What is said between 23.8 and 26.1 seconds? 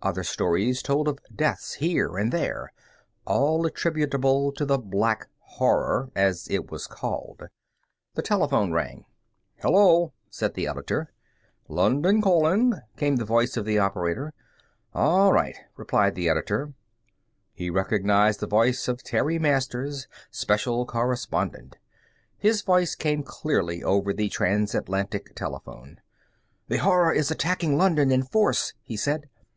over the transatlantic telephone.